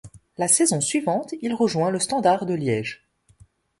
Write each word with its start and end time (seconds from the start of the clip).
La 0.39 0.47
saison 0.47 0.81
suivante 0.81 1.35
il 1.43 1.53
rejoint 1.53 1.91
le 1.91 1.99
Standard 1.99 2.47
de 2.47 2.55
Liège. 2.55 3.07